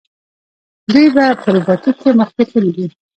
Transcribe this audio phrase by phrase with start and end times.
[0.91, 1.07] دوی
[1.41, 2.87] په روباټیک کې مخکې تللي دي.